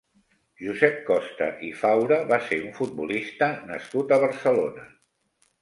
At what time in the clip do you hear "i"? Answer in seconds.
1.67-1.69